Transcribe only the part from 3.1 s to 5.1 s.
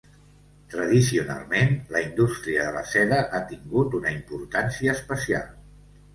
ha tingut una importància